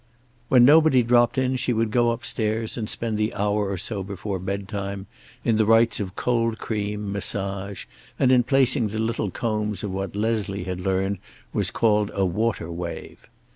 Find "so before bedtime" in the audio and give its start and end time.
3.77-5.05